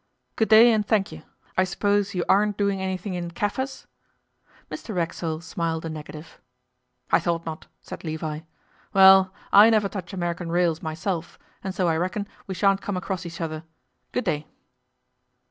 [0.35, 1.23] 'Good day, and thank ye.
[1.55, 3.85] I suppose you aren't doing anything in Kaffirs?'
[4.71, 6.41] Mr Racksole smiled a negative.
[7.11, 8.39] 'I thought not,' said Levi.
[8.93, 13.27] 'Well, I never touch American rails myself, and so I reckon we sha'n't come across
[13.27, 13.63] each other.
[14.11, 14.47] Good day.